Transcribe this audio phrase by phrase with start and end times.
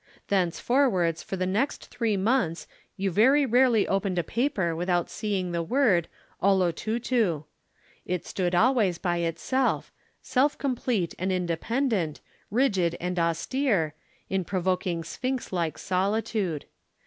[0.29, 2.65] Thenceforwards for the next three months
[2.97, 6.07] you very rarely opened a paper without seeing the word,
[6.41, 7.43] "Olotutu."
[8.07, 9.91] It stood always by itself,
[10.23, 12.19] self complete and independent,
[12.49, 13.93] rigid and austere,
[14.27, 16.65] in provoking sphynx like solitude.